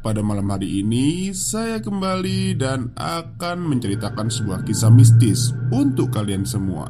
[0.00, 6.88] pada malam hari ini, saya kembali dan akan menceritakan sebuah kisah mistis untuk kalian semua.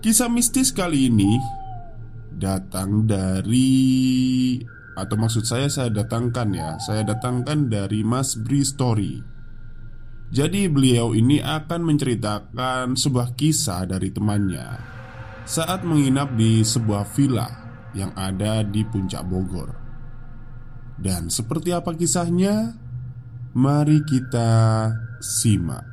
[0.00, 1.36] Kisah mistis kali ini
[2.32, 4.56] datang dari,
[4.96, 9.20] atau maksud saya, saya datangkan ya, saya datangkan dari Mas Bri Story.
[10.32, 14.80] Jadi, beliau ini akan menceritakan sebuah kisah dari temannya
[15.44, 17.48] saat menginap di sebuah villa
[17.92, 19.83] yang ada di Puncak Bogor.
[20.94, 22.78] Dan seperti apa kisahnya?
[23.54, 24.50] Mari kita
[25.18, 25.86] simak.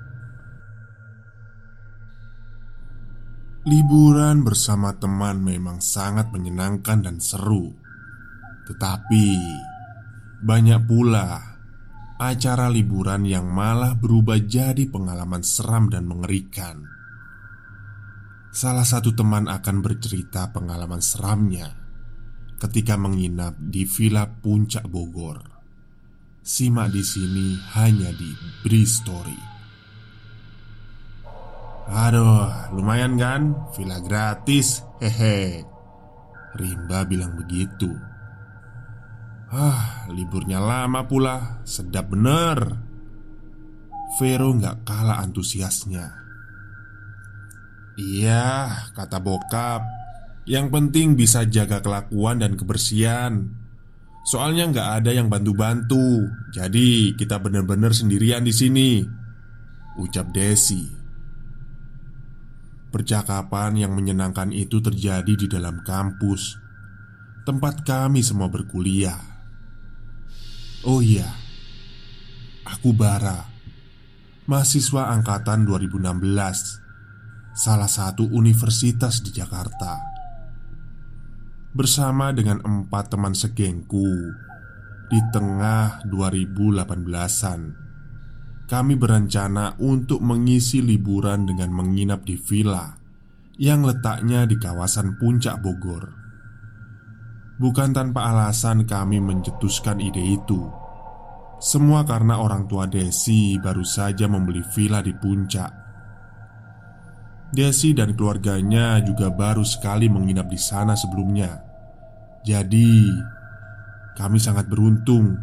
[3.62, 7.70] Liburan bersama teman memang sangat menyenangkan dan seru.
[8.66, 9.28] Tetapi
[10.42, 11.38] banyak pula
[12.18, 16.82] acara liburan yang malah berubah jadi pengalaman seram dan mengerikan.
[18.50, 21.81] Salah satu teman akan bercerita pengalaman seramnya
[22.62, 25.42] ketika menginap di Villa Puncak Bogor.
[26.46, 28.30] Simak di sini hanya di
[28.62, 29.40] Bri Story.
[31.90, 33.58] Aduh, lumayan kan?
[33.74, 35.66] Villa gratis, hehe.
[36.54, 37.90] Rimba bilang begitu.
[39.50, 42.78] Ah, liburnya lama pula, sedap bener.
[44.22, 46.14] Vero nggak kalah antusiasnya.
[48.00, 50.01] Iya, kata bokap,
[50.50, 53.50] yang penting bisa jaga kelakuan dan kebersihan.
[54.26, 56.30] Soalnya nggak ada yang bantu-bantu.
[56.54, 58.90] Jadi kita benar-benar sendirian di sini.
[59.98, 60.88] Ucap Desi.
[62.92, 66.58] Percakapan yang menyenangkan itu terjadi di dalam kampus.
[67.48, 69.32] Tempat kami semua berkuliah.
[70.82, 71.30] Oh iya
[72.66, 73.46] Aku Bara
[74.50, 76.26] Mahasiswa angkatan 2016
[77.54, 80.21] Salah satu universitas di Jakarta
[81.72, 84.12] bersama dengan empat teman segengku
[85.08, 87.62] di tengah 2018-an.
[88.68, 92.96] Kami berencana untuk mengisi liburan dengan menginap di villa
[93.60, 96.08] yang letaknya di kawasan Puncak Bogor.
[97.60, 100.66] Bukan tanpa alasan kami mencetuskan ide itu.
[101.62, 105.81] Semua karena orang tua Desi baru saja membeli villa di puncak.
[107.52, 111.60] Desi dan keluarganya juga baru sekali menginap di sana sebelumnya.
[112.48, 113.12] Jadi,
[114.16, 115.36] kami sangat beruntung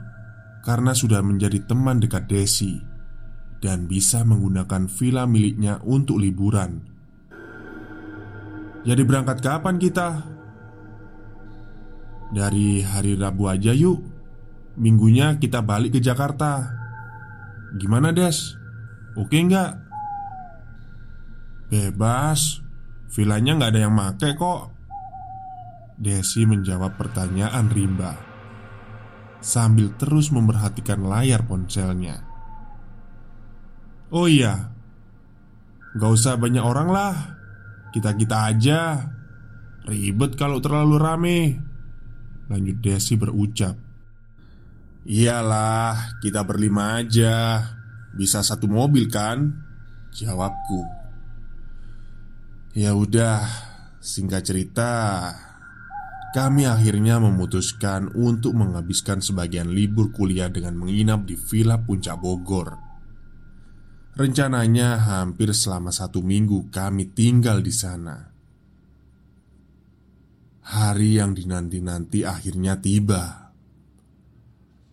[0.65, 2.81] karena sudah menjadi teman dekat Desi
[3.61, 6.81] dan bisa menggunakan villa miliknya untuk liburan.
[8.89, 10.09] Jadi berangkat kapan kita?
[12.29, 14.05] Dari hari Rabu aja yuk
[14.77, 16.77] Minggunya kita balik ke Jakarta
[17.81, 18.57] Gimana Des?
[19.17, 19.88] Oke nggak?
[21.69, 22.65] Bebas.
[23.13, 24.73] Villanya nggak ada yang make kok.
[26.01, 28.17] Desi menjawab pertanyaan Rimba.
[29.45, 32.25] Sambil terus memperhatikan layar ponselnya.
[34.09, 34.73] Oh iya.
[35.99, 37.15] Gak usah banyak orang lah.
[37.93, 38.81] Kita-kita aja.
[39.85, 41.41] Ribet kalau terlalu rame.
[42.49, 43.77] Lanjut Desi berucap.
[45.09, 47.65] Iyalah, kita berlima aja.
[48.15, 49.67] Bisa satu mobil kan?
[50.15, 50.98] Jawabku
[52.79, 53.43] Ya udah,
[53.99, 55.35] singkat cerita,
[56.31, 62.79] kami akhirnya memutuskan untuk menghabiskan sebagian libur kuliah dengan menginap di Villa Puncak Bogor.
[64.15, 68.31] Rencananya hampir selama satu minggu kami tinggal di sana.
[70.71, 73.51] Hari yang dinanti-nanti akhirnya tiba.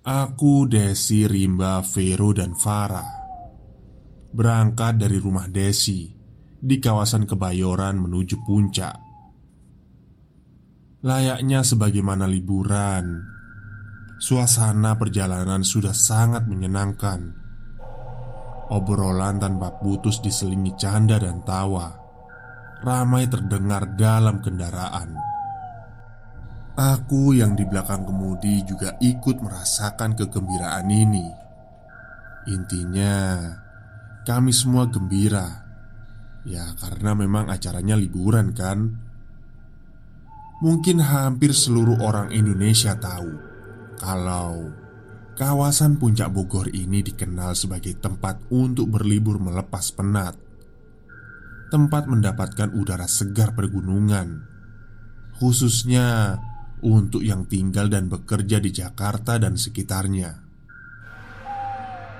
[0.02, 3.14] Aku, Desi, Rimba, Vero, dan Farah
[4.34, 6.14] berangkat dari rumah Desi
[6.65, 8.97] di kawasan Kebayoran menuju puncak.
[11.06, 13.21] Layaknya sebagaimana liburan,
[14.17, 17.45] suasana perjalanan sudah sangat menyenangkan.
[18.73, 21.94] Obrolan tanpa putus diselingi canda dan tawa,
[22.81, 25.13] ramai terdengar dalam kendaraan.
[26.73, 31.27] Aku yang di belakang kemudi juga ikut merasakan kegembiraan ini.
[32.50, 33.38] Intinya,
[34.25, 35.64] kami semua gembira.
[36.45, 39.01] Ya, karena memang acaranya liburan, kan?
[40.62, 43.33] Mungkin hampir seluruh orang Indonesia tahu
[44.00, 44.71] kalau
[45.36, 50.39] kawasan Puncak Bogor ini dikenal sebagai tempat untuk berlibur melepas penat,
[51.74, 54.48] tempat mendapatkan udara segar pergunungan,
[55.36, 56.39] khususnya
[56.86, 60.44] untuk yang tinggal dan bekerja di Jakarta dan sekitarnya.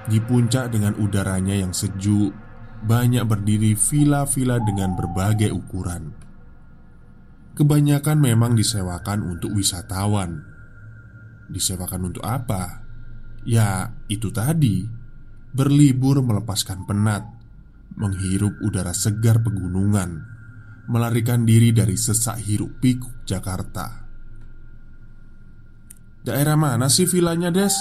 [0.06, 2.45] Di puncak dengan udaranya yang sejuk,
[2.86, 6.26] banyak berdiri villa-villa dengan berbagai ukuran
[7.56, 10.44] kebanyakan memang disewakan untuk wisatawan.
[11.48, 12.84] Disewakan untuk apa?
[13.48, 14.84] Ya, itu tadi,
[15.56, 17.24] berlibur melepaskan penat,
[17.96, 20.28] menghirup udara segar pegunungan,
[20.92, 24.04] melarikan diri dari sesak hiruk pikuk Jakarta.
[26.26, 27.78] Daerah mana sih vilanya, Des?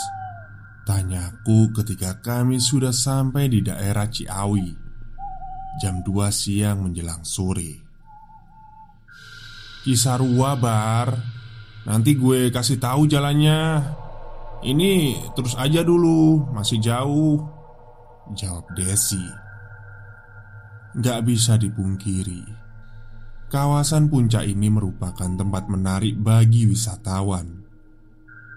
[0.84, 4.83] Tanyaku ketika kami sudah sampai di daerah Ciawi
[5.74, 7.82] Jam 2 siang menjelang sore.
[9.82, 11.10] Cisarua bar.
[11.84, 13.82] Nanti gue kasih tahu jalannya.
[14.64, 14.92] Ini
[15.36, 17.42] terus aja dulu Masih jauh.
[18.32, 19.20] Jawab Desi.
[20.94, 22.46] Gak bisa dipungkiri
[23.50, 27.66] Kawasan puncak ini merupakan tempat menarik bagi wisatawan.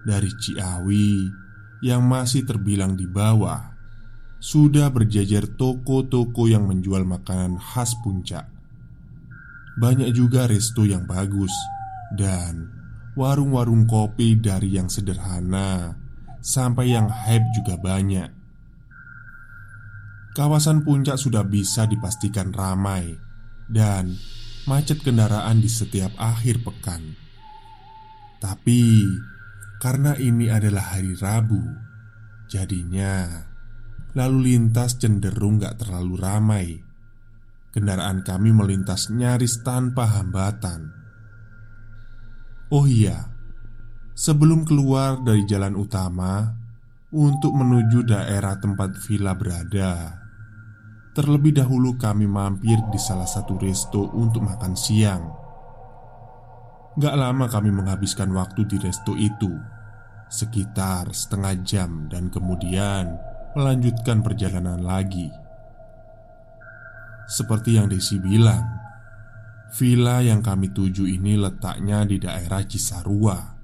[0.06, 1.28] Dari Ciawi
[1.81, 3.77] Yang masih terbilang di bawah
[4.38, 8.57] Sudah berjajar toko-toko yang menjual makanan khas puncak
[9.78, 11.54] banyak juga resto yang bagus
[12.18, 12.66] dan
[13.13, 15.94] warung-warung kopi dari yang sederhana
[16.42, 18.25] sampai yang hype juga banyak.
[20.34, 23.22] Kawasan puncak sudah bisa dipastikan ramai
[23.69, 24.18] dan
[24.66, 27.13] macet kendaraan di setiap akhir pekan.
[28.42, 29.06] Tapi
[29.78, 31.62] karena ini adalah hari Rabu,
[32.50, 33.45] jadinya
[34.15, 36.88] lalu lintas cenderung gak terlalu ramai
[37.77, 40.89] Kendaraan kami melintas nyaris tanpa hambatan.
[42.74, 43.30] Oh iya,
[44.18, 46.57] sebelum keluar dari jalan utama
[47.13, 50.09] untuk menuju daerah tempat villa berada,
[51.13, 55.24] terlebih dahulu kami mampir di salah satu resto untuk makan siang.
[56.98, 59.54] Gak lama kami menghabiskan waktu di resto itu,
[60.33, 63.21] sekitar setengah jam, dan kemudian
[63.57, 65.33] melanjutkan perjalanan lagi.
[67.25, 68.62] Seperti yang Desi bilang,
[69.74, 73.57] villa yang kami tuju ini letaknya di daerah Cisarua.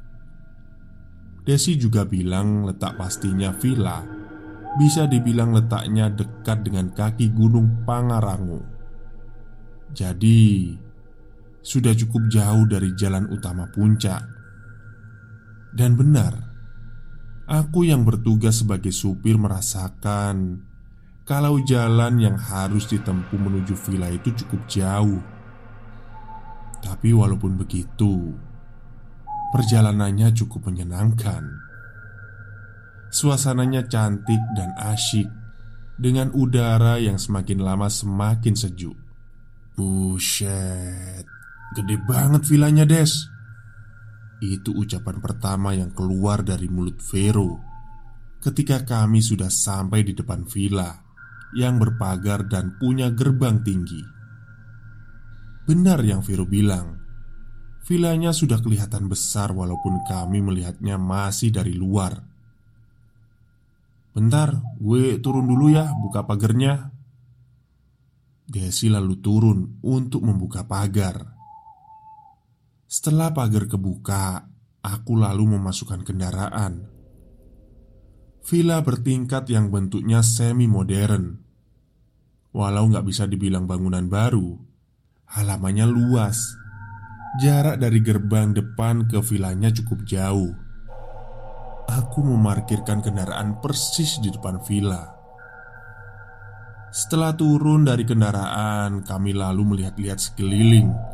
[1.46, 4.02] Desi juga bilang letak pastinya villa
[4.74, 8.66] bisa dibilang letaknya dekat dengan kaki Gunung Pangarango.
[9.94, 10.74] Jadi,
[11.62, 14.26] sudah cukup jauh dari jalan utama puncak.
[15.78, 16.53] Dan benar,
[17.48, 20.64] aku yang bertugas sebagai supir merasakan
[21.24, 25.24] kalau jalan yang harus ditempuh menuju villa itu cukup jauh.
[26.84, 28.36] Tapi walaupun begitu,
[29.56, 31.48] perjalanannya cukup menyenangkan.
[33.08, 35.32] Suasananya cantik dan asyik
[35.96, 38.98] dengan udara yang semakin lama semakin sejuk.
[39.80, 41.24] Buset,
[41.72, 43.33] gede banget villanya, Des.
[44.44, 47.74] Itu ucapan pertama yang keluar dari mulut Vero
[48.44, 50.92] ketika kami sudah sampai di depan villa
[51.56, 54.04] yang berpagar dan punya gerbang tinggi.
[55.64, 57.00] Benar yang Viro bilang,
[57.88, 62.20] vilanya sudah kelihatan besar walaupun kami melihatnya masih dari luar.
[64.12, 66.92] Bentar, gue turun dulu ya, buka pagarnya.
[68.44, 71.32] Desi lalu turun untuk membuka pagar.
[72.94, 74.54] Setelah pagar kebuka,
[74.86, 76.94] aku lalu memasukkan kendaraan.
[78.46, 81.42] Villa bertingkat yang bentuknya semi modern
[82.54, 84.60] Walau nggak bisa dibilang bangunan baru
[85.32, 86.38] Halamannya luas
[87.42, 90.54] Jarak dari gerbang depan ke vilanya cukup jauh.
[91.90, 95.18] Aku memarkirkan kendaraan persis di depan villa.
[96.94, 101.13] Setelah turun dari kendaraan, kami lalu melihat-lihat sekeliling.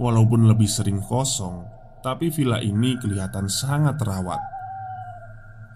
[0.00, 1.68] Walaupun lebih sering kosong,
[2.00, 4.40] tapi villa ini kelihatan sangat terawat.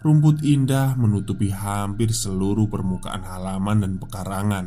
[0.00, 4.66] Rumput indah menutupi hampir seluruh permukaan halaman dan pekarangan.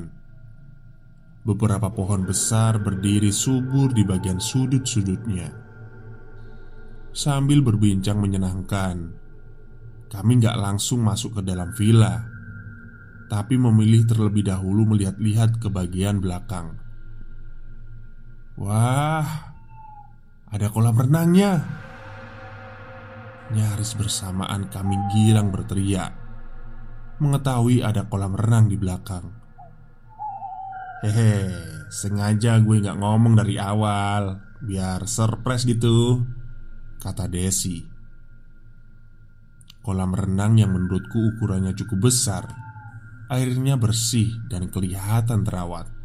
[1.42, 5.50] Beberapa pohon besar berdiri subur di bagian sudut-sudutnya.
[7.18, 9.10] Sambil berbincang menyenangkan,
[10.14, 12.30] kami nggak langsung masuk ke dalam villa,
[13.26, 16.87] tapi memilih terlebih dahulu melihat-lihat ke bagian belakang.
[18.58, 19.54] Wah,
[20.50, 21.62] ada kolam renangnya.
[23.54, 26.12] Nyaris bersamaan kami girang berteriak
[27.24, 29.24] Mengetahui ada kolam renang di belakang.
[31.06, 31.54] Hehe,
[31.94, 36.26] sengaja gue gak ngomong dari awal Biar surprise gitu
[36.98, 37.86] Kata Desi.
[39.86, 42.50] Kolam renang yang menurutku ukurannya cukup besar
[43.30, 45.97] Airnya bersih dan kelihatan terawat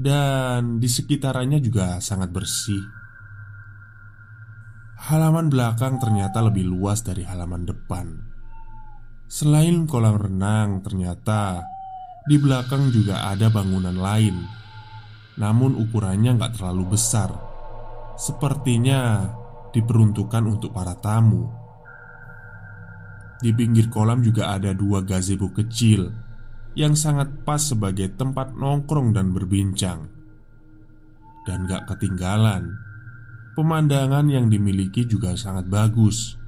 [0.00, 2.80] Dan di sekitarannya juga sangat bersih.
[5.12, 8.08] Halaman belakang ternyata lebih luas dari halaman depan.
[9.28, 11.60] Selain kolam renang ternyata
[12.24, 14.40] di belakang juga ada bangunan lain.
[15.36, 17.36] Namun ukurannya nggak terlalu besar.
[18.16, 19.28] Sepertinya
[19.68, 21.44] diperuntukkan untuk para tamu.
[23.36, 26.29] Di pinggir kolam juga ada dua gazebo kecil
[26.78, 30.06] Yang sangat pas sebagai tempat nongkrong dan berbincang
[31.46, 32.70] Dan gak ketinggalan
[33.58, 36.38] Pemandangan yang dimiliki juga sangat bagus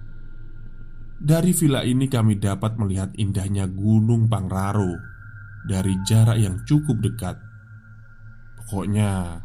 [1.19, 5.13] Dari villa ini kami dapat melihat indahnya Gunung Pangraro
[5.63, 7.37] dari jarak yang cukup dekat.
[8.59, 9.43] Pokoknya,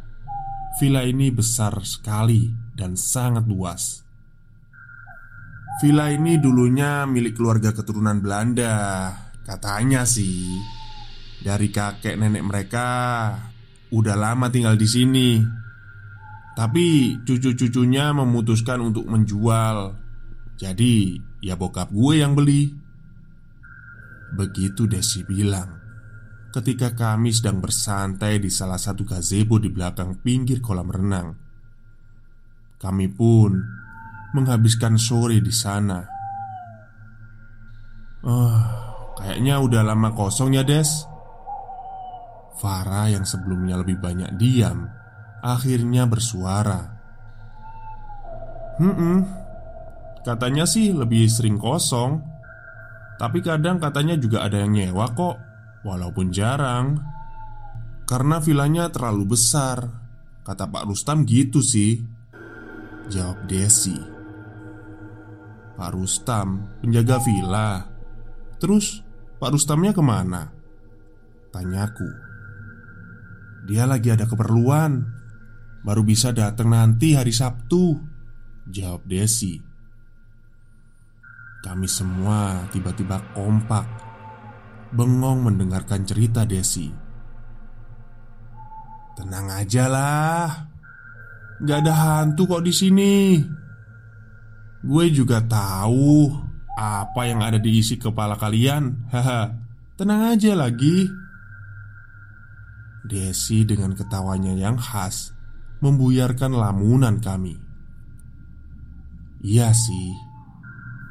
[0.78, 4.02] villa ini besar sekali dan sangat luas.
[5.78, 8.74] Villa ini dulunya milik keluarga keturunan Belanda,
[9.48, 10.60] katanya sih.
[11.40, 12.88] Dari kakek nenek mereka
[13.88, 15.40] udah lama tinggal di sini.
[16.52, 19.96] Tapi cucu-cucunya memutuskan untuk menjual.
[20.60, 22.68] Jadi, ya bokap gue yang beli.
[24.36, 25.78] Begitu Desi bilang
[26.48, 31.28] ketika kami sedang bersantai di salah satu gazebo di belakang pinggir kolam renang.
[32.78, 33.52] Kami pun
[34.32, 36.00] menghabiskan sore di sana.
[38.26, 38.87] Oh,
[39.18, 40.88] kayaknya udah lama kosong ya, Des.
[42.58, 44.86] Farah yang sebelumnya lebih banyak diam,
[45.42, 46.96] akhirnya bersuara.
[48.78, 49.26] Hmm,
[50.22, 52.22] katanya sih lebih sering kosong,
[53.18, 55.48] tapi kadang katanya juga ada yang nyewa kok.
[55.86, 56.98] Walaupun jarang
[58.02, 59.78] Karena vilanya terlalu besar
[60.42, 62.02] Kata Pak Rustam gitu sih
[63.06, 63.94] Jawab Desi
[65.78, 67.86] Pak Rustam penjaga villa
[68.58, 69.06] Terus
[69.38, 70.50] Pak Rustamnya ke mana?
[71.54, 72.10] Tanyaku
[73.70, 75.02] Dia lagi ada keperluan
[75.86, 77.96] Baru bisa datang nanti hari Sabtu
[78.68, 79.56] Jawab Desi
[81.62, 84.08] Kami semua tiba-tiba kompak
[84.92, 86.88] bengong mendengarkan cerita Desi.
[89.18, 90.46] Tenang aja lah,
[91.60, 93.16] gak ada hantu kok di sini.
[94.78, 96.30] Gue juga tahu
[96.78, 99.10] apa yang ada di isi kepala kalian.
[99.10, 99.50] Haha,
[99.98, 101.10] tenang aja lagi.
[103.02, 105.34] Desi dengan ketawanya yang khas
[105.82, 107.58] membuyarkan lamunan kami.
[109.42, 110.14] Iya sih,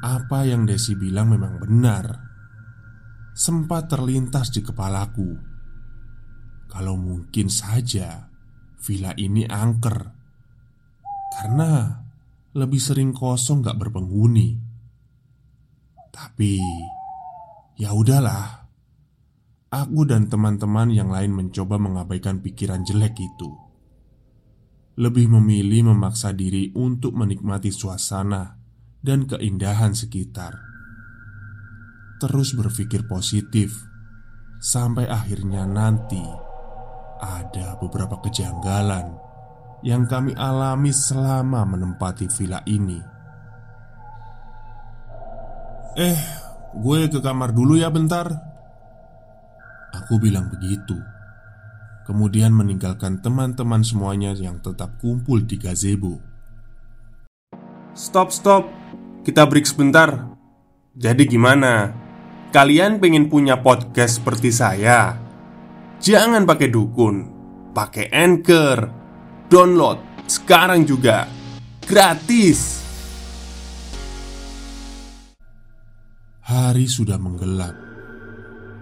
[0.04, 2.28] apa yang Desi bilang memang benar
[3.38, 5.30] sempat terlintas di kepalaku
[6.68, 8.28] Kalau mungkin saja
[8.82, 9.98] villa ini angker
[11.38, 11.88] Karena
[12.58, 14.67] lebih sering kosong gak berpenghuni
[16.18, 16.58] Tapi
[17.78, 18.66] ya udahlah.
[19.70, 23.54] Aku dan teman-teman yang lain mencoba mengabaikan pikiran jelek itu.
[24.98, 28.58] Lebih memilih memaksa diri untuk menikmati suasana
[28.98, 30.58] dan keindahan sekitar.
[32.18, 33.78] Terus berpikir positif
[34.58, 36.24] sampai akhirnya nanti
[37.22, 39.14] ada beberapa kejanggalan
[39.86, 43.17] yang kami alami selama menempati villa ini.
[45.98, 46.14] Eh,
[46.78, 48.30] gue ke kamar dulu ya bentar.
[49.90, 50.94] Aku bilang begitu.
[52.06, 56.22] Kemudian meninggalkan teman-teman semuanya yang tetap kumpul di gazebo.
[57.98, 58.70] Stop, stop.
[59.26, 60.38] Kita break sebentar.
[60.94, 61.90] Jadi gimana?
[62.54, 65.18] Kalian pengen punya podcast seperti saya?
[65.98, 67.26] Jangan pakai dukun,
[67.74, 68.86] pakai anchor,
[69.50, 69.98] download
[70.30, 71.26] sekarang juga
[71.82, 72.87] gratis.
[76.48, 77.76] Hari sudah menggelap.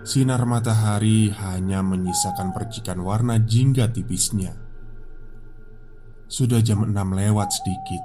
[0.06, 4.54] Sinar matahari hanya menyisakan percikan warna jingga tipisnya.
[6.30, 8.02] Sudah jam 6 lewat sedikit.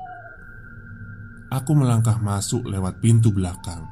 [1.54, 3.86] Aku melangkah masuk lewat pintu belakang.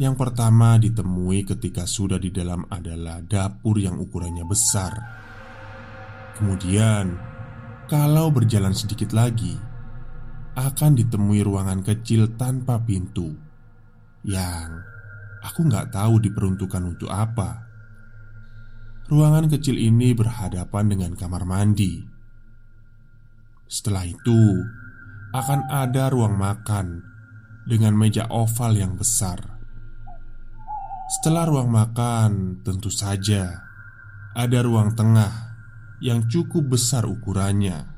[0.00, 4.96] Yang pertama ditemui ketika sudah di dalam adalah dapur yang ukurannya besar.
[6.40, 7.12] Kemudian
[7.84, 9.60] kalau berjalan sedikit lagi,
[10.56, 13.43] akan ditemui ruangan kecil tanpa pintu
[14.24, 14.80] yang
[15.44, 17.68] aku nggak tahu diperuntukkan untuk apa.
[19.04, 22.00] Ruangan kecil ini berhadapan dengan kamar mandi.
[23.68, 24.64] Setelah itu,
[25.36, 27.04] akan ada ruang makan
[27.68, 29.60] dengan meja oval yang besar.
[31.20, 33.60] Setelah ruang makan, tentu saja
[34.32, 35.52] ada ruang tengah
[36.00, 37.92] yang cukup besar ukurannya.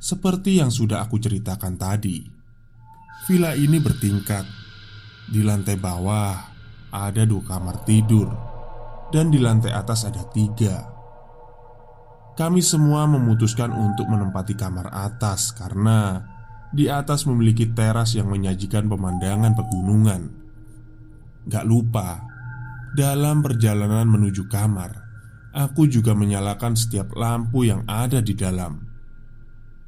[0.00, 2.33] Seperti yang sudah aku ceritakan tadi,
[3.24, 4.44] villa ini bertingkat.
[5.24, 6.36] Di lantai bawah
[6.92, 8.28] ada dua kamar tidur,
[9.08, 10.84] dan di lantai atas ada tiga.
[12.36, 16.20] Kami semua memutuskan untuk menempati kamar atas karena
[16.74, 20.22] di atas memiliki teras yang menyajikan pemandangan pegunungan.
[21.48, 22.20] Gak lupa,
[22.92, 25.04] dalam perjalanan menuju kamar,
[25.54, 28.74] Aku juga menyalakan setiap lampu yang ada di dalam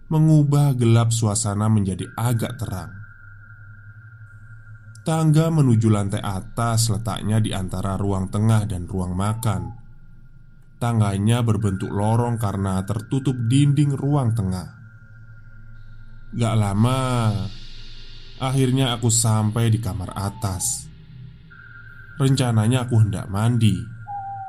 [0.06, 3.05] Mengubah gelap suasana menjadi agak terang
[5.06, 9.70] Tangga menuju lantai atas letaknya di antara ruang tengah dan ruang makan.
[10.82, 14.66] Tangganya berbentuk lorong karena tertutup dinding ruang tengah.
[16.34, 17.00] Gak lama
[18.36, 20.90] Akhirnya aku sampai di kamar atas.
[22.20, 23.80] Rencananya aku hendak mandi.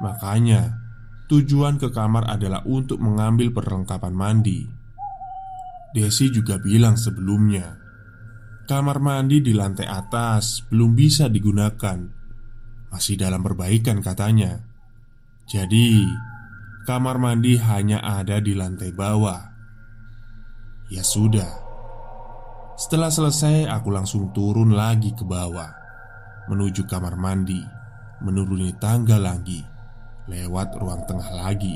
[0.03, 0.87] Makanya
[1.27, 4.63] Tujuan ke kamar adalah untuk mengambil perlengkapan mandi.
[5.91, 7.75] Desi juga bilang sebelumnya,
[8.67, 12.03] kamar mandi di lantai atas belum bisa digunakan,
[12.91, 14.59] masih dalam perbaikan katanya.
[15.47, 16.03] Jadi,
[16.83, 19.41] kamar mandi hanya ada di lantai bawah.
[20.91, 21.47] Ya sudah,
[22.75, 25.71] setelah selesai, aku langsung turun lagi ke bawah
[26.51, 27.59] menuju kamar mandi,
[28.23, 29.63] menuruni tangga lagi
[30.27, 31.75] lewat ruang tengah lagi,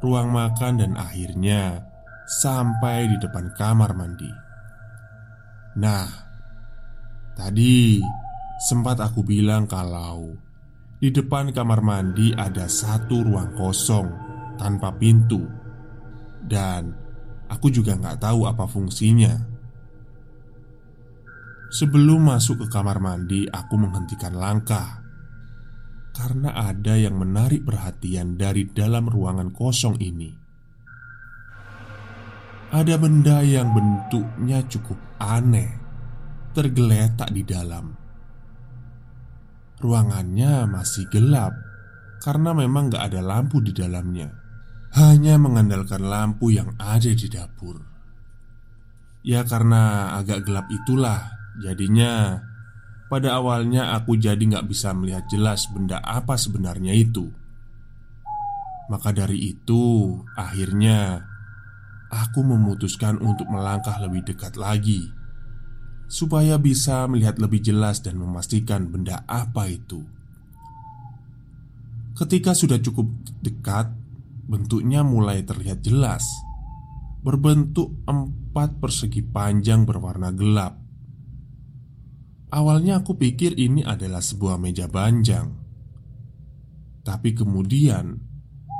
[0.00, 1.84] ruang makan, dan akhirnya
[2.24, 4.41] sampai di depan kamar mandi.
[5.72, 6.04] Nah,
[7.32, 8.02] tadi
[8.60, 10.36] sempat aku bilang kalau
[11.00, 14.08] di depan kamar mandi ada satu ruang kosong
[14.60, 15.42] tanpa pintu,
[16.44, 16.92] dan
[17.48, 19.32] aku juga nggak tahu apa fungsinya.
[21.72, 25.00] Sebelum masuk ke kamar mandi, aku menghentikan langkah
[26.12, 30.41] karena ada yang menarik perhatian dari dalam ruangan kosong ini.
[32.72, 35.68] Ada benda yang bentuknya cukup aneh
[36.56, 37.92] tergeletak di dalam.
[39.76, 41.52] Ruangannya masih gelap
[42.24, 44.32] karena memang gak ada lampu di dalamnya,
[44.96, 47.76] hanya mengandalkan lampu yang ada di dapur.
[49.20, 51.28] Ya, karena agak gelap itulah,
[51.60, 52.40] jadinya
[53.12, 57.28] pada awalnya aku jadi nggak bisa melihat jelas benda apa sebenarnya itu
[58.88, 61.28] Maka dari itu akhirnya
[62.12, 65.08] Aku memutuskan untuk melangkah lebih dekat lagi
[66.12, 70.04] Supaya bisa melihat lebih jelas dan memastikan benda apa itu.
[72.12, 73.08] Ketika sudah cukup
[73.40, 73.88] dekat
[74.44, 76.28] Bentuknya mulai terlihat jelas
[77.24, 80.74] Berbentuk empat persegi panjang berwarna gelap.
[82.52, 85.48] Awalnya aku pikir ini adalah sebuah meja banjang
[87.00, 88.20] Tapi kemudian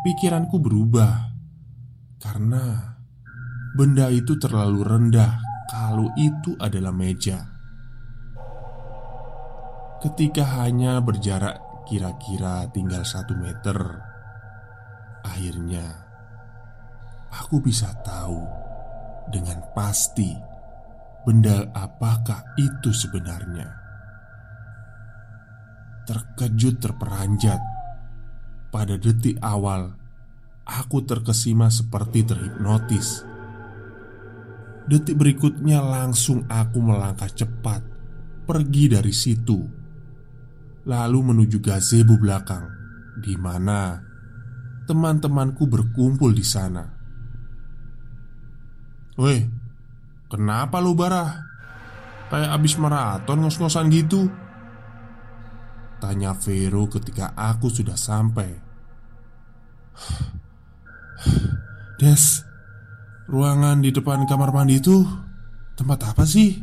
[0.04, 1.32] Pikiranku berubah
[2.20, 2.91] Karena
[3.72, 5.40] Benda itu terlalu rendah
[5.72, 7.40] Kalau itu adalah meja
[10.04, 13.80] Ketika hanya berjarak kira-kira tinggal satu meter
[15.24, 15.88] Akhirnya
[17.32, 18.44] Aku bisa tahu
[19.32, 20.36] Dengan pasti
[21.24, 23.72] Benda apakah itu sebenarnya?
[26.04, 27.60] Terkejut terperanjat
[28.68, 29.96] Pada detik awal
[30.68, 33.31] Aku terkesima seperti terhipnotis
[34.86, 37.82] Detik berikutnya langsung aku melangkah cepat
[38.46, 39.60] Pergi dari situ
[40.86, 42.82] Lalu menuju gazebo belakang
[43.22, 44.00] di mana
[44.82, 46.82] teman-temanku berkumpul di sana.
[49.20, 49.46] Weh,
[50.32, 51.44] Kenapa lu Barah?
[52.32, 54.32] Kayak abis maraton ngos-ngosan gitu
[56.00, 58.48] Tanya Vero ketika aku sudah sampai
[62.00, 62.48] Des,
[63.30, 65.04] ruangan di depan kamar mandi itu
[65.78, 66.58] tempat apa sih?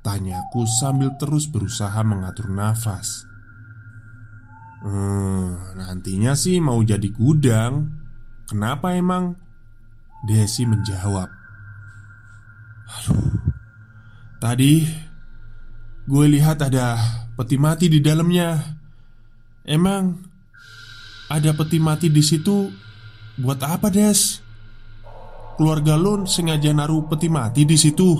[0.00, 3.28] Tanyaku sambil terus berusaha mengatur nafas.
[4.80, 8.00] Hmm, nantinya sih mau jadi gudang.
[8.48, 9.36] Kenapa emang?
[10.24, 11.28] Desi menjawab.
[12.90, 13.38] Aduh,
[14.40, 14.88] tadi
[16.08, 16.96] gue lihat ada
[17.36, 18.56] peti mati di dalamnya.
[19.68, 20.16] Emang
[21.30, 22.72] ada peti mati di situ
[23.40, 24.44] buat apa, Des?
[25.60, 28.16] Keluarga lo sengaja naruh peti mati di situ.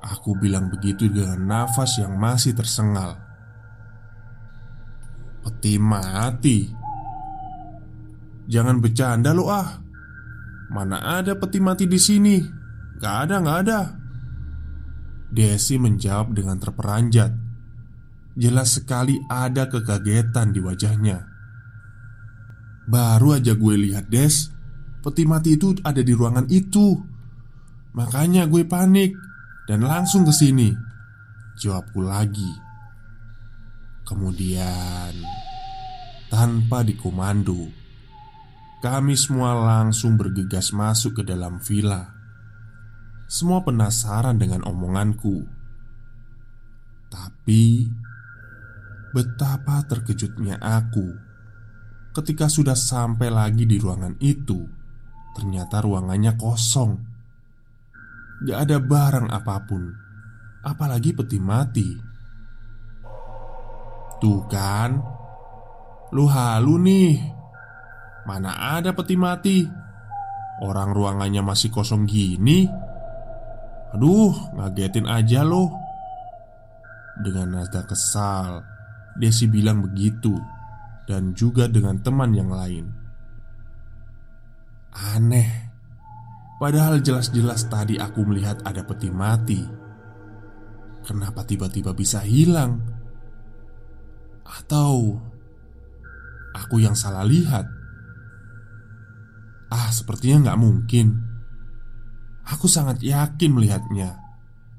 [0.00, 3.16] Aku bilang begitu dengan nafas yang masih tersengal.
[5.40, 6.68] Peti mati.
[8.44, 9.80] Jangan bercanda lo ah.
[10.68, 12.36] Mana ada peti mati di sini?
[13.00, 13.80] Gak ada, gak ada.
[15.32, 17.32] Desi menjawab dengan terperanjat.
[18.36, 21.29] Jelas sekali ada kekagetan di wajahnya.
[22.90, 24.50] Baru aja gue lihat Des.
[24.98, 26.98] Peti mati itu ada di ruangan itu.
[27.94, 29.14] Makanya gue panik
[29.70, 30.74] Dan langsung ke sini.
[31.62, 32.50] Jawabku lagi.
[34.02, 35.14] Kemudian
[36.26, 37.70] Tanpa dikomando
[38.82, 42.10] Kami semua langsung bergegas masuk ke dalam villa.
[43.30, 45.46] Semua penasaran dengan omonganku.
[47.06, 47.86] Tapi
[49.14, 51.29] Betapa terkejutnya aku
[52.10, 54.58] Ketika sudah sampai lagi di ruangan itu,
[55.38, 56.92] ternyata ruangannya kosong.
[58.50, 59.94] Gak ada barang apa pun,
[60.66, 61.88] apalagi peti mati.
[64.18, 64.90] Tuh kan,
[66.10, 67.14] lu halu nih.
[68.26, 69.62] Mana ada peti mati?
[70.66, 72.66] Orang ruangannya masih kosong gini.
[73.94, 75.70] Aduh, ngagetin aja loh.
[77.22, 78.66] Dengan nada kesal,
[79.14, 80.59] Desi bilang begitu
[81.10, 82.86] dan juga dengan teman yang lain.
[84.94, 85.74] Aneh,
[86.62, 89.58] padahal jelas-jelas tadi aku melihat ada peti mati.
[91.02, 92.78] Kenapa tiba-tiba bisa hilang?
[94.46, 95.18] Atau
[96.54, 97.66] aku yang salah lihat?
[99.74, 101.06] Ah, sepertinya nggak mungkin.
[102.54, 104.14] Aku sangat yakin melihatnya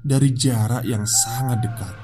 [0.00, 1.96] dari jarak yang sangat dekat.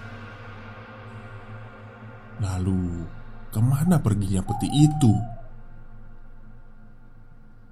[2.41, 3.17] Lalu,
[3.59, 5.18] Ke mana perginya peti itu?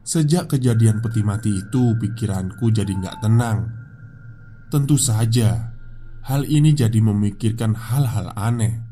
[0.03, 3.71] Sejak kejadian peti mati itu, pikiranku jadi nggak tenang.
[4.67, 5.79] Tentu saja,
[6.27, 8.83] hal ini jadi memikirkan hal-hal aneh.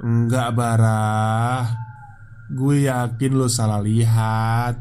[0.00, 1.76] Enggak, Barah.
[2.48, 4.80] Gue yakin lo salah lihat.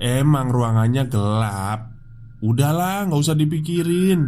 [0.00, 1.92] Emang ruangannya gelap.
[2.40, 4.24] Udahlah, nggak usah dipikirin.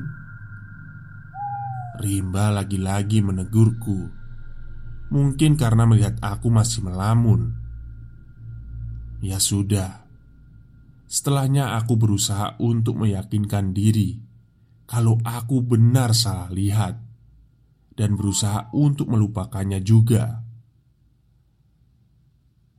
[2.04, 4.23] Rimba lagi-lagi menegurku.
[5.14, 7.54] Mungkin karena melihat aku masih melamun.
[9.22, 10.10] Ya sudah.
[11.06, 14.18] Setelahnya aku berusaha untuk meyakinkan diri
[14.90, 16.98] Kalau aku benar salah lihat
[17.94, 20.42] Dan berusaha untuk melupakannya juga.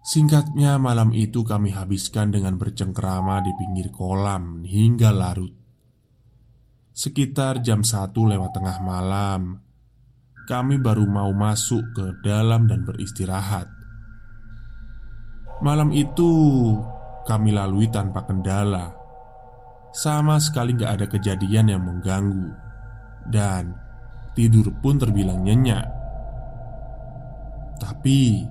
[0.03, 5.55] Singkatnya malam itu kami habiskan dengan bercengkrama di pinggir kolam hingga larut.
[6.91, 9.64] Sekitar jam satu lewat tengah malam
[10.45, 13.65] kami baru mau masuk ke dalam dan beristirahat.
[15.65, 16.31] Malam itu
[17.25, 18.93] kami lalui tanpa kendala.
[19.95, 22.51] Sama sekali gak ada kejadian yang mengganggu,
[23.31, 23.73] dan
[24.35, 25.87] tidur pun terbilang nyenyak.
[27.79, 28.43] Tapi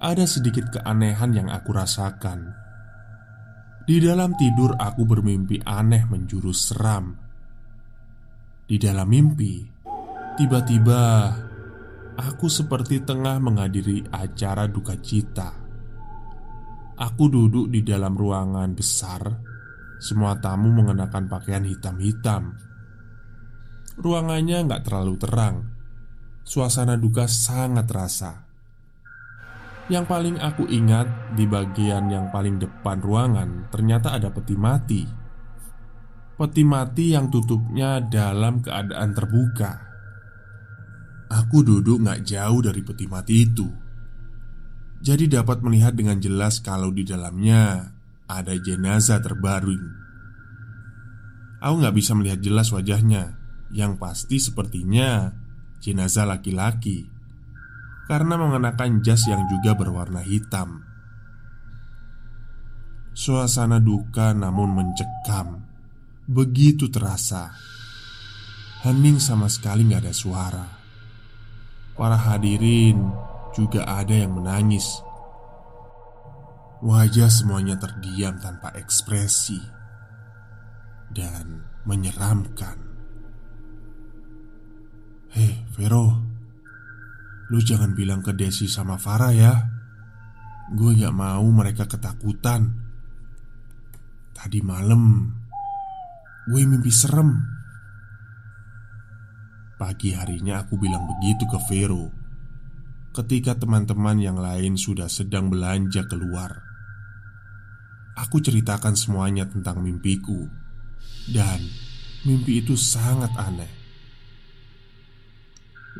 [0.00, 2.52] ada sedikit keanehan yang aku rasakan.
[3.84, 7.12] Di dalam tidur, aku bermimpi aneh menjurus seram.
[8.64, 9.73] Di dalam mimpi,
[10.34, 11.30] Tiba-tiba
[12.18, 15.54] aku seperti tengah menghadiri acara duka cita.
[16.98, 19.22] Aku duduk di dalam ruangan besar.
[20.02, 22.50] Semua tamu mengenakan pakaian hitam-hitam.
[23.94, 25.56] Ruangannya nggak terlalu terang.
[26.42, 28.42] Suasana duka sangat terasa.
[29.86, 35.06] Yang paling aku ingat di bagian yang paling depan ruangan ternyata ada peti mati.
[36.34, 39.93] Peti mati yang tutupnya dalam keadaan terbuka.
[41.32, 43.68] Aku duduk gak jauh dari peti mati itu.
[45.04, 47.92] Jadi dapat melihat dengan jelas kalau di dalamnya
[48.24, 49.76] ada jenazah terbaru
[51.64, 53.40] Aku gak bisa melihat jelas wajahnya.
[53.72, 55.32] Yang pasti sepertinya
[55.80, 57.08] jenazah laki-laki.
[58.04, 60.84] Karena mengenakan jas yang juga berwarna hitam.
[63.16, 65.64] Suasana duka namun mencekam.
[66.28, 67.56] Begitu terasa.
[68.84, 70.83] Hening sama sekali gak ada suara
[71.94, 72.98] Para hadirin
[73.54, 75.04] juga ada yang menangis
[76.84, 79.56] Wajah semuanya terdiam tanpa ekspresi
[81.08, 82.76] dan menyeramkan.
[85.32, 86.12] Hei, Vero,
[87.48, 89.64] lu jangan bilang ke Desi sama Farah ya.
[90.76, 92.68] Gue gak mau mereka ketakutan.
[94.36, 95.32] Tadi malam,
[96.52, 97.53] gue mimpi serem.
[99.84, 102.08] Pagi harinya aku bilang begitu ke Vero.
[103.12, 106.56] Ketika teman-teman yang lain sudah sedang belanja keluar.
[108.16, 110.48] Aku ceritakan semuanya tentang mimpiku.
[111.28, 111.60] Dan
[112.24, 113.68] mimpi itu sangat aneh.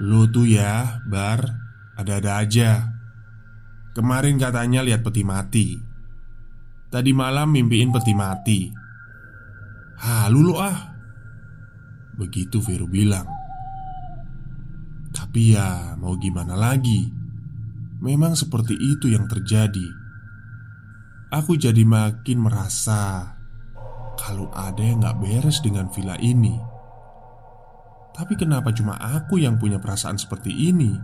[0.01, 1.45] Lu tuh ya, Bar
[2.01, 2.89] Ada-ada aja.
[3.93, 5.77] Kemarin katanya lihat peti mati.
[6.89, 8.61] Tadi malam mimpiin peti mati.
[10.01, 10.79] Halu lo ah.
[12.17, 13.34] Begitu Vero bilang
[15.35, 17.11] Tapi ya mau gimana lagi?
[17.99, 19.83] Memang seperti itu yang terjadi.
[21.35, 23.35] Aku jadi makin merasa
[24.15, 26.55] kalau ada yang gak beres dengan villa ini.
[28.15, 30.95] Tapi kenapa cuma aku yang punya perasaan seperti ini?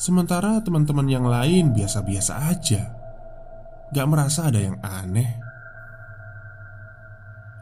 [0.00, 2.88] Sementara teman-teman yang lain biasa-biasa aja.
[3.92, 5.28] Gak merasa ada yang aneh.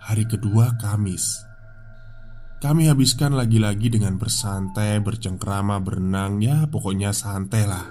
[0.06, 1.47] Hari kedua Kamis
[2.58, 7.86] Kami habiskan lagi-lagi dengan bersantai, bercengkrama, berenang Ya pokoknya santai lah.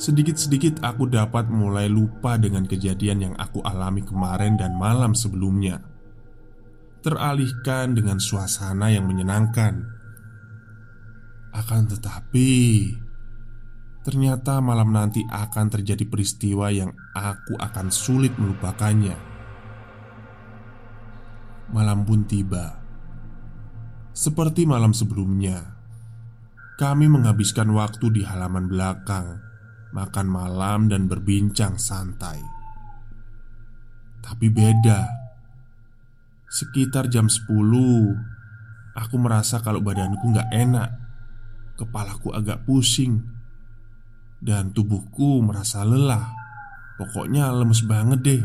[0.00, 5.84] Sedikit-sedikit aku dapat mulai lupa dengan kejadian yang aku alami kemarin dan malam sebelumnya.
[7.04, 9.76] Teralihkan dengan suasana yang menyenangkan.
[11.52, 12.48] Akan tetapi
[14.08, 19.18] Ternyata malam nanti akan terjadi peristiwa yang aku akan sulit melupakannya.
[21.74, 22.85] Malam pun tiba
[24.16, 25.76] Seperti malam sebelumnya
[26.80, 29.44] Kami menghabiskan waktu di halaman belakang
[29.92, 32.36] makan malam dan berbincang santai.
[34.20, 35.04] Tapi beda.
[36.48, 37.44] Sekitar jam 10
[38.96, 40.88] Aku merasa kalau badanku gak enak
[41.76, 43.20] Kepalaku agak pusing
[44.40, 46.32] Dan tubuhku merasa lelah
[46.96, 48.42] Pokoknya lemes banget deh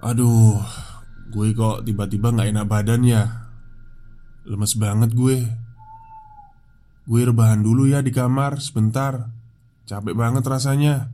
[0.00, 0.64] Aduh
[1.28, 3.41] Gue kok tiba-tiba gak enak badan ya
[4.42, 5.38] Lemes banget gue.
[7.06, 9.30] Gue rebahan dulu ya di kamar sebentar.
[9.86, 11.10] Capek banget rasanya.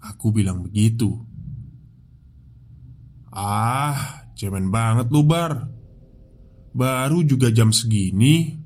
[0.00, 1.12] Aku bilang begitu.
[3.32, 5.68] Ah, cemen banget lu bar.
[6.76, 8.56] Baru juga jam segini.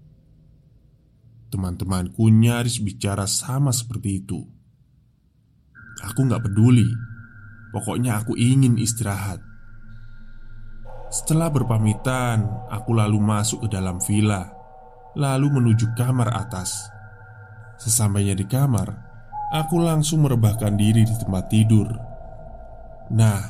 [1.50, 4.38] Teman-temanku nyaris bicara sama seperti itu.
[6.06, 6.86] Aku gak peduli.
[7.74, 9.49] Pokoknya aku ingin istirahat
[11.10, 14.46] Setelah berpamitan Aku lalu masuk ke dalam villa
[15.18, 16.90] Lalu menuju kamar atas
[17.80, 18.92] Sesampainya di kamar,
[19.56, 21.88] aku langsung merebahkan diri di tempat tidur.
[23.08, 23.40] Nah,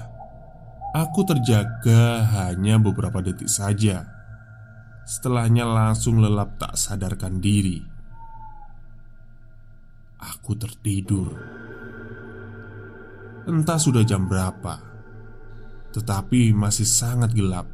[0.95, 4.07] aku terjaga hanya beberapa detik saja.
[5.03, 7.83] Setelahnya langsung lelap tak sadarkan diri.
[10.23, 11.35] Aku tertidur.
[13.51, 14.79] Entah sudah jam berapa,
[15.91, 17.67] tetapi masih sangat gelap.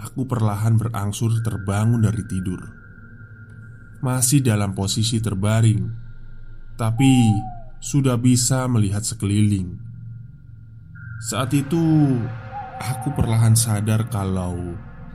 [0.00, 2.80] Aku perlahan berangsur terbangun dari tidur
[4.00, 5.84] masih dalam posisi terbaring,
[6.80, 7.28] tapi
[7.80, 9.76] sudah bisa melihat sekeliling.
[11.20, 12.16] Saat itu,
[12.80, 14.56] aku perlahan sadar kalau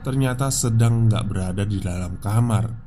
[0.06, 2.86] ternyata sedang nggak berada di dalam kamar.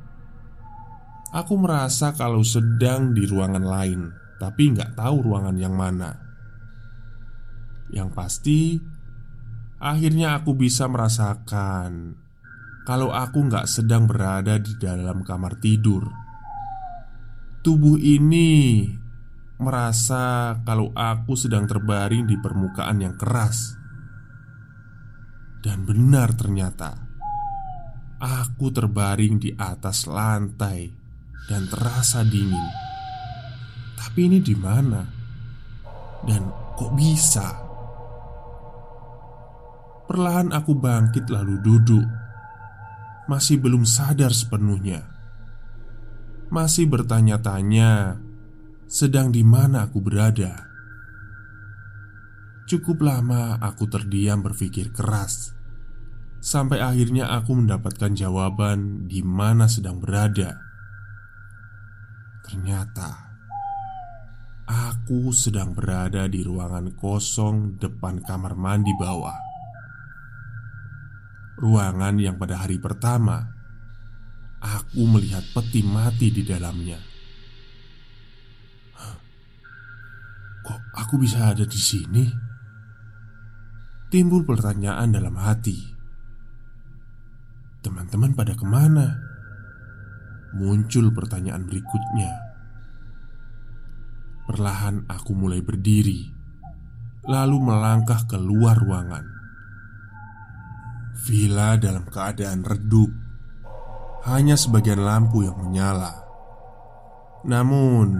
[1.35, 4.01] Aku merasa kalau sedang di ruangan lain,
[4.39, 6.28] tapi nggak tahu ruangan yang mana.
[7.89, 8.61] Yang pasti,
[9.81, 12.13] akhirnya aku bisa merasakan
[12.89, 16.09] kalau aku nggak sedang berada di dalam kamar tidur.
[17.61, 18.87] Tubuh ini
[19.59, 23.75] merasa kalau aku sedang terbaring di permukaan yang keras,
[25.59, 26.95] dan benar ternyata
[28.19, 30.87] aku terbaring di atas lantai
[31.45, 32.67] dan terasa dingin.
[33.99, 35.03] Tapi ini di mana?
[36.23, 37.68] Dan kok bisa?
[40.09, 42.01] Perlahan aku bangkit lalu duduk
[43.29, 45.05] masih belum sadar sepenuhnya.
[46.49, 48.17] Masih bertanya-tanya,
[48.89, 50.65] sedang di mana aku berada.
[52.65, 55.53] Cukup lama aku terdiam berpikir keras,
[56.41, 60.57] sampai akhirnya aku mendapatkan jawaban di mana sedang berada.
[62.49, 63.29] Ternyata
[64.65, 69.48] aku sedang berada di ruangan kosong depan kamar mandi bawah
[71.59, 73.43] ruangan yang pada hari pertama
[74.63, 76.99] aku melihat peti mati di dalamnya.
[80.63, 82.25] Kok aku bisa ada di sini?
[84.09, 85.77] Timbul pertanyaan dalam hati.
[87.79, 89.07] Teman-teman pada ke mana?
[90.57, 92.31] Muncul pertanyaan berikutnya.
[94.49, 96.25] Perlahan aku mulai berdiri,
[97.29, 99.38] lalu melangkah keluar ruangan.
[101.19, 103.11] Villa dalam keadaan redup,
[104.23, 106.23] hanya sebagian lampu yang menyala.
[107.43, 108.19] Namun,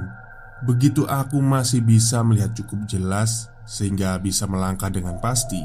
[0.67, 5.63] begitu aku masih bisa melihat cukup jelas sehingga bisa melangkah dengan pasti.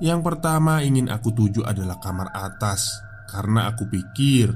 [0.00, 2.98] Yang pertama ingin aku tuju adalah kamar atas
[3.30, 4.52] karena aku pikir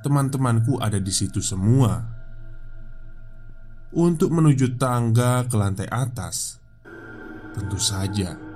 [0.00, 2.00] teman-temanku ada di situ semua.
[3.90, 6.62] Untuk menuju tangga ke lantai atas,
[7.58, 8.49] tentu saja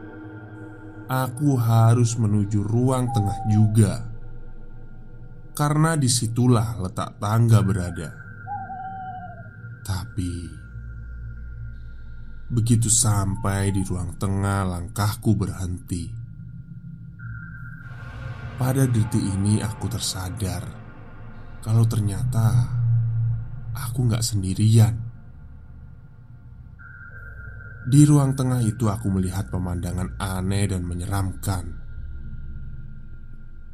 [1.04, 3.94] aku harus menuju ruang tengah juga,
[5.52, 8.10] karena di situlah letak tangga berada.
[9.84, 10.32] Tapi
[12.48, 16.08] begitu sampai di ruang tengah, langkahku berhenti.
[18.54, 20.64] Pada detik ini, aku tersadar
[21.60, 22.70] kalau ternyata
[23.76, 25.03] aku nggak sendirian.
[27.84, 31.64] Di ruang tengah itu, aku melihat pemandangan aneh dan menyeramkan.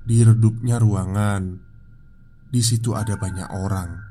[0.03, 1.63] Di redupnya ruangan,
[2.51, 4.11] di situ ada banyak orang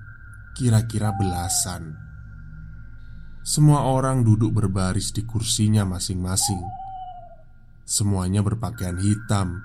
[0.60, 1.96] kira-kira belasan.
[3.44, 6.60] Semua orang duduk berbaris di kursinya masing-masing.
[7.88, 9.64] Semuanya berpakaian hitam.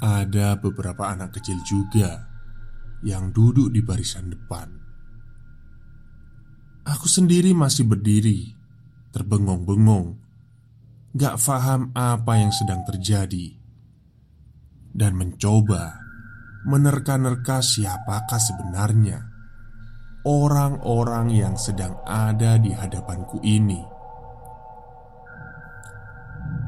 [0.00, 2.30] Ada beberapa anak kecil juga
[3.02, 4.70] yang duduk di barisan depan.
[6.88, 8.54] Aku sendiri masih berdiri,
[9.10, 10.18] terbengong-bengong,
[11.14, 13.56] gak faham apa yang sedang terjadi,
[14.94, 15.98] dan mencoba
[16.66, 19.30] menerka-nerka siapakah sebenarnya
[20.28, 23.80] orang-orang yang sedang ada di hadapanku ini.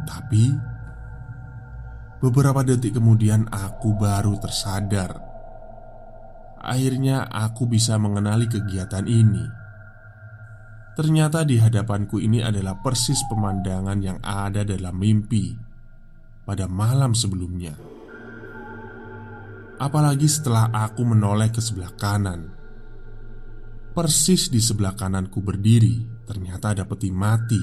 [0.08, 0.44] Tapi
[2.24, 5.20] beberapa detik kemudian aku baru tersadar.
[6.62, 9.61] Akhirnya aku bisa mengenali kegiatan ini.
[10.92, 15.56] Ternyata di hadapanku ini adalah persis pemandangan yang ada dalam mimpi
[16.44, 17.72] pada malam sebelumnya.
[19.80, 22.62] Apalagi setelah aku menoleh ke sebelah kanan
[23.92, 27.60] Persis di sebelah kananku berdiri, ternyata ada peti mati.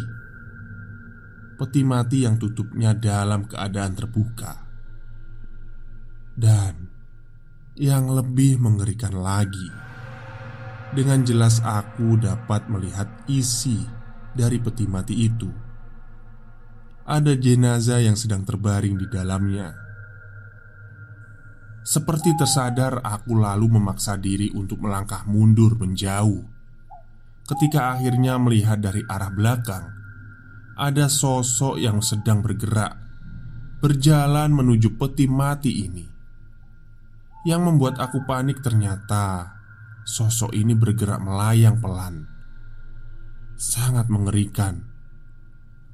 [1.58, 4.54] Peti mati yang tutupnya dalam keadaan terbuka.
[6.38, 6.86] Dan
[7.82, 9.89] yang lebih mengerikan lagi,
[10.96, 13.84] dengan jelas aku dapat melihat isi
[14.34, 15.50] dari peti mati itu.
[17.10, 19.90] Ada jenazah yang sedang terbaring di dalamnya
[21.90, 26.46] seperti tersadar, aku lalu memaksa diri untuk melangkah mundur menjauh.
[27.50, 29.90] Ketika akhirnya melihat dari arah belakang,
[30.78, 32.94] ada sosok yang sedang bergerak,
[33.82, 36.06] berjalan menuju peti mati ini.
[37.50, 39.58] Yang membuat aku panik ternyata
[40.10, 42.26] sosok ini bergerak melayang pelan,
[43.54, 44.90] sangat mengerikan.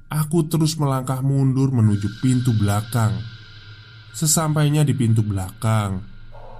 [0.08, 3.12] Aku terus melangkah mundur menuju pintu belakang
[4.16, 6.00] Sesampainya di pintu belakang,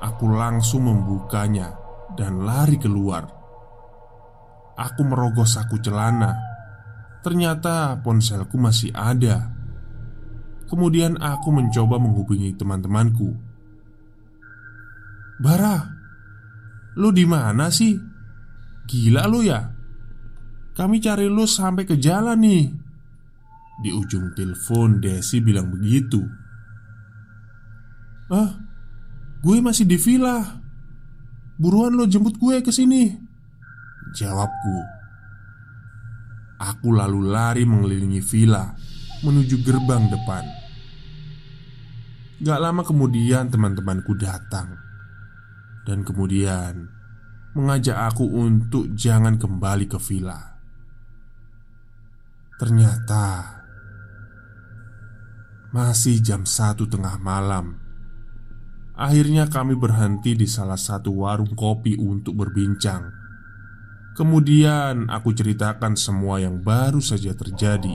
[0.04, 1.72] aku langsung membukanya
[2.12, 3.24] dan lari keluar.
[4.76, 6.36] Aku merogoh saku celana.
[7.24, 9.56] Ternyata ponselku masih ada.
[10.68, 13.32] Kemudian aku mencoba menghubungi teman-temanku.
[15.40, 15.95] "Bara,
[16.96, 17.94] lu di mana sih?
[18.88, 19.60] Gila lu ya?
[20.76, 22.64] Kami cari lu sampai ke jalan nih."
[23.76, 26.24] Di ujung telepon Desi bilang begitu.
[28.32, 28.56] Ah,
[29.44, 30.64] gue masih di villa.
[31.60, 33.12] Buruan lo jemput gue ke sini.
[34.16, 34.76] Jawabku.
[36.56, 38.72] Aku lalu lari mengelilingi villa
[39.20, 40.44] menuju gerbang depan.
[42.40, 44.85] Gak lama kemudian teman-temanku datang
[45.86, 46.90] Dan kemudian
[47.54, 50.58] Mengajak aku untuk jangan kembali ke villa
[52.58, 53.24] Ternyata
[55.70, 57.86] Masih jam satu tengah malam
[58.96, 63.12] Akhirnya kami berhenti di salah satu warung kopi untuk berbincang.
[64.16, 67.92] Kemudian aku ceritakan semua yang baru saja terjadi.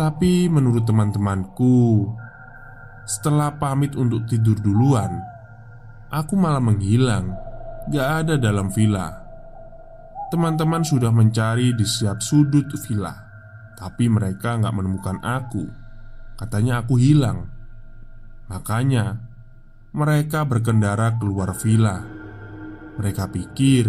[0.00, 2.08] Tapi menurut teman-temanku,
[3.04, 5.20] setelah pamit untuk tidur duluan,
[6.12, 7.32] aku malah menghilang,
[7.88, 9.24] gak ada dalam villa.
[10.28, 13.16] Teman-teman sudah mencari di setiap sudut villa,
[13.80, 15.64] tapi mereka gak menemukan aku.
[16.36, 17.48] Katanya aku hilang.
[18.52, 19.16] Makanya,
[19.96, 22.04] mereka berkendara keluar villa.
[23.00, 23.88] Mereka pikir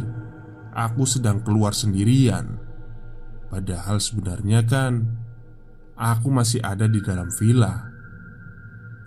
[0.71, 2.59] aku sedang keluar sendirian.
[3.51, 5.03] Padahal sebenarnya kan
[5.95, 7.87] aku masih ada di dalam villa.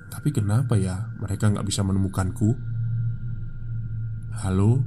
[0.08, 2.75] Tapi kenapa ya mereka nggak bisa menemukanku?
[4.36, 4.84] Halo,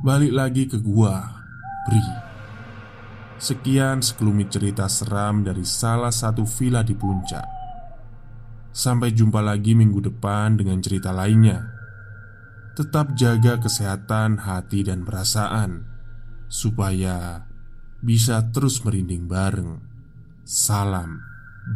[0.00, 1.44] balik lagi ke gua,
[1.84, 2.00] Bri.
[3.36, 7.44] Sekian sekelumit cerita seram dari salah satu villa di puncak.
[8.72, 11.68] Sampai jumpa lagi minggu depan dengan cerita lainnya.
[12.80, 15.84] Tetap jaga kesehatan hati dan perasaan,
[16.48, 17.44] supaya
[18.00, 19.84] bisa terus merinding bareng.
[20.48, 21.20] Salam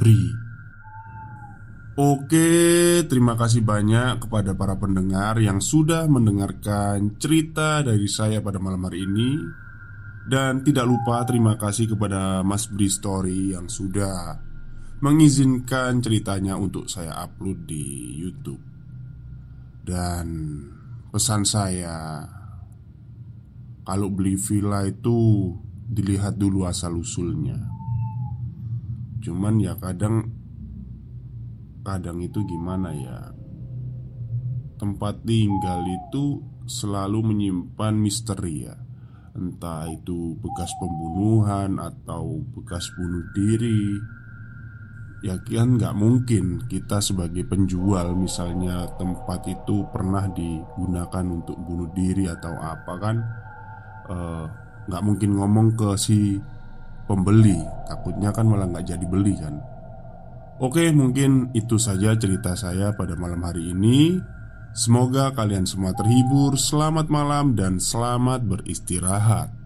[0.00, 0.43] Bri.
[1.94, 2.50] Oke,
[3.06, 9.06] terima kasih banyak kepada para pendengar yang sudah mendengarkan cerita dari saya pada malam hari
[9.06, 9.38] ini.
[10.26, 14.42] Dan tidak lupa terima kasih kepada Mas Bri Story yang sudah
[15.06, 18.64] mengizinkan ceritanya untuk saya upload di YouTube.
[19.86, 20.26] Dan
[21.14, 22.26] pesan saya
[23.86, 25.46] kalau beli villa itu
[25.86, 27.70] dilihat dulu asal-usulnya.
[29.22, 30.33] Cuman ya kadang
[31.84, 33.30] kadang itu gimana ya?
[34.80, 38.74] Tempat tinggal itu selalu menyimpan misteri ya.
[39.36, 43.98] Entah itu bekas pembunuhan atau bekas bunuh diri
[45.24, 52.28] Ya kan nggak mungkin kita sebagai penjual misalnya tempat itu pernah digunakan untuk bunuh diri
[52.28, 53.16] atau apa kan
[54.12, 54.44] eh,
[54.84, 56.36] nggak mungkin ngomong ke si
[57.08, 57.56] pembeli
[57.88, 59.56] takutnya kan malah nggak jadi beli kan
[60.62, 64.22] Oke mungkin itu saja cerita saya pada malam hari ini.
[64.74, 66.54] Semoga kalian semua terhibur.
[66.54, 69.63] Selamat malam dan selamat beristirahat